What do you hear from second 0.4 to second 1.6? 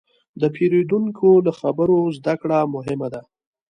د پیرودونکي له